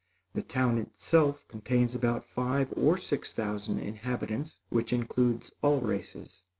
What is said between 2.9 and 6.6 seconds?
six thousand inhabitants which includes all races.